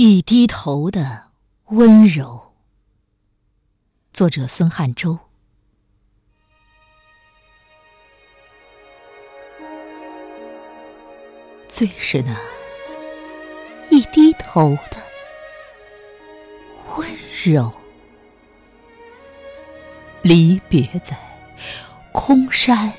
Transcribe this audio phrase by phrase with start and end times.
[0.00, 1.24] 一低头的
[1.70, 2.52] 温柔。
[4.12, 5.18] 作者：孙汉洲。
[11.66, 12.40] 最是那
[13.90, 15.02] 一低头的
[16.96, 17.10] 温
[17.44, 17.72] 柔。
[20.22, 21.18] 离别在
[22.12, 22.92] 空山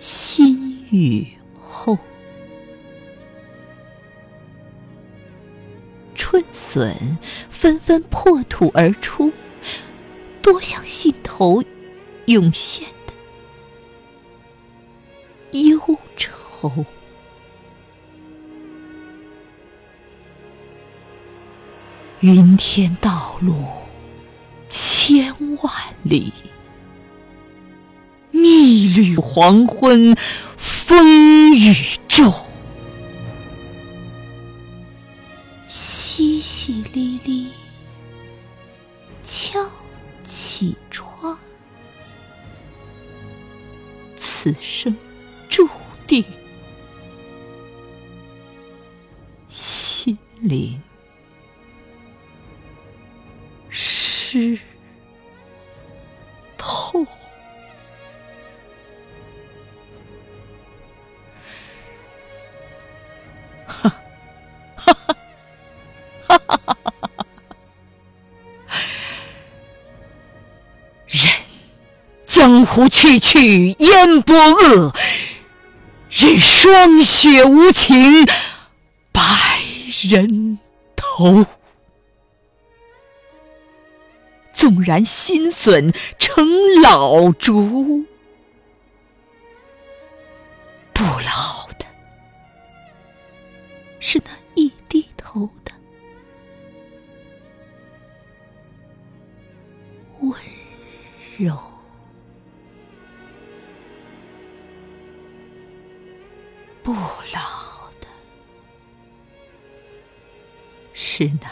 [0.00, 1.96] 新雨后，
[6.38, 7.18] 春笋
[7.50, 9.32] 纷纷破土而出，
[10.40, 11.64] 多像心头
[12.26, 12.86] 涌现
[15.52, 16.84] 的忧愁。
[22.20, 23.56] 云天道路
[24.68, 25.72] 千万
[26.04, 26.32] 里，
[28.30, 30.14] 逆旅黄昏
[30.56, 31.74] 风雨
[32.06, 32.47] 骤。
[36.68, 37.48] 淅沥沥
[39.22, 39.66] 敲
[40.22, 41.38] 起窗，
[44.14, 44.94] 此生
[45.48, 45.66] 注
[46.06, 46.22] 定
[49.48, 50.78] 心灵。
[53.70, 54.58] 失
[72.38, 74.94] 江湖去去烟波恶，
[76.08, 78.24] 任霜雪无情
[79.10, 79.20] 白
[80.08, 80.60] 人
[80.94, 81.44] 头。
[84.52, 86.46] 纵然心损成
[86.80, 88.04] 老竹，
[90.92, 91.84] 不老的
[93.98, 95.72] 是那一低头的
[100.20, 100.32] 温
[101.36, 101.56] 柔，
[106.88, 108.06] 不老的
[110.94, 111.50] 是那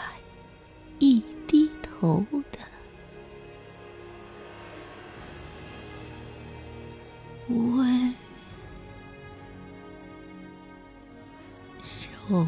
[0.97, 2.57] 一低头的。
[7.49, 8.15] 温
[12.27, 12.47] 柔。